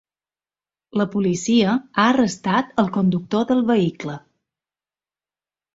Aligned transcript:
La 1.01 1.05
policia 1.15 1.75
ha 1.75 2.07
arrestat 2.15 2.75
el 2.85 2.91
conductor 2.97 3.47
del 3.53 3.65
vehicle. 3.73 4.19